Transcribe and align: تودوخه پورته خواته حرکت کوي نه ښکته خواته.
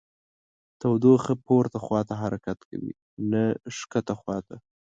تودوخه 0.79 1.33
پورته 1.45 1.77
خواته 1.85 2.13
حرکت 2.21 2.59
کوي 2.69 2.91
نه 3.31 3.43
ښکته 3.77 4.13
خواته. 4.21 4.55